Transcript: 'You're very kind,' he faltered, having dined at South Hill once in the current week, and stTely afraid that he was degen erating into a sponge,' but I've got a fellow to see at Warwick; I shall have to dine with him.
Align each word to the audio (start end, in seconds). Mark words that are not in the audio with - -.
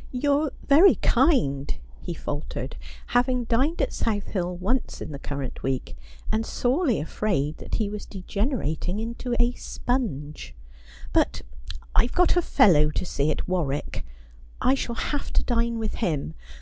'You're 0.24 0.50
very 0.66 0.96
kind,' 0.96 1.78
he 2.00 2.12
faltered, 2.12 2.74
having 3.14 3.44
dined 3.44 3.80
at 3.80 3.92
South 3.92 4.24
Hill 4.24 4.56
once 4.56 5.00
in 5.00 5.12
the 5.12 5.20
current 5.20 5.62
week, 5.62 5.96
and 6.32 6.42
stTely 6.42 7.00
afraid 7.00 7.58
that 7.58 7.76
he 7.76 7.88
was 7.88 8.04
degen 8.04 8.50
erating 8.50 8.98
into 9.00 9.36
a 9.38 9.52
sponge,' 9.52 10.52
but 11.12 11.42
I've 11.94 12.10
got 12.10 12.36
a 12.36 12.42
fellow 12.42 12.90
to 12.90 13.04
see 13.06 13.30
at 13.30 13.46
Warwick; 13.46 14.04
I 14.60 14.74
shall 14.74 14.96
have 14.96 15.32
to 15.34 15.44
dine 15.44 15.78
with 15.78 15.94
him. 15.94 16.34